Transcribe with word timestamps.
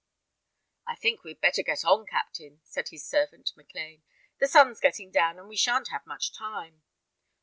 "I 0.87 0.95
think 0.95 1.23
we 1.23 1.29
had 1.29 1.41
better 1.41 1.61
get 1.61 1.85
on, 1.85 2.07
captain," 2.07 2.61
said 2.63 2.87
his 2.89 3.05
servant, 3.05 3.51
Maclean. 3.55 4.01
"The 4.39 4.47
sun's 4.47 4.79
getting 4.79 5.11
down, 5.11 5.37
and 5.37 5.47
we 5.47 5.55
shan't 5.57 5.89
have 5.89 6.07
much 6.07 6.33
time." 6.33 6.81